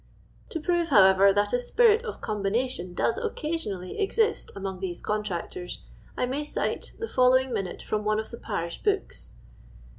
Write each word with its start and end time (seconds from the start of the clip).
To 0.49 0.59
prove, 0.59 0.89
however, 0.89 1.31
that 1.31 1.53
a 1.53 1.59
spirit 1.59 2.01
of 2.03 2.21
combination 2.21 2.95
does 2.95 3.19
in:tuti, 3.19 3.51
imllii 3.53 3.99
exist 4.01 4.51
among 4.55 4.79
these 4.79 4.99
contractors, 4.99 5.83
I 6.17 6.25
HKiy 6.25 6.47
cite 6.47 6.91
tho 6.99 7.05
following 7.07 7.53
minute 7.53 7.83
fmm 7.87 8.01
one 8.01 8.19
of 8.19 8.31
the 8.31 8.39
parish 8.39 8.81
liouks. 8.81 9.33